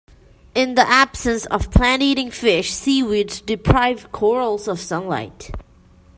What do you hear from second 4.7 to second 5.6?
sunlight.